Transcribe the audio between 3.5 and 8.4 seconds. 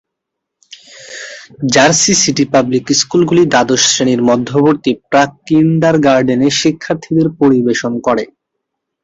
দ্বাদশ শ্রেণির মধ্যবর্তী প্রাক-কিন্ডারগার্টেনে শিক্ষার্থীদের পরিবেশন করে।